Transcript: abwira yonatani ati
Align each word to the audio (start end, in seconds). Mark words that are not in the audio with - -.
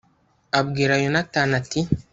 abwira 0.59 0.93
yonatani 1.03 1.53
ati 1.61 1.79